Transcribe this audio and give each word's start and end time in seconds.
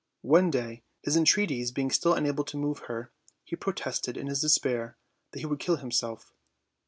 One 0.23 0.49
day, 0.49 0.81
his 1.03 1.15
entreaties 1.15 1.71
being 1.71 1.91
still 1.91 2.15
unable 2.15 2.43
to 2.45 2.57
move 2.57 2.79
her, 2.89 3.11
he 3.43 3.55
protested, 3.55 4.17
in 4.17 4.25
his 4.25 4.41
despair, 4.41 4.97
that 5.29 5.39
he 5.41 5.45
would 5.45 5.59
kill 5.59 5.75
himself. 5.75 6.33